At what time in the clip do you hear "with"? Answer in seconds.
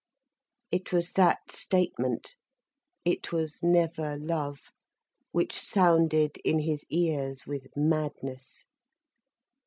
7.45-7.67